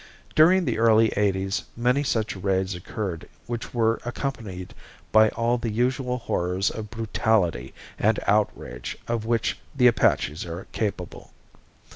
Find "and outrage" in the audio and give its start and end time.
7.99-8.97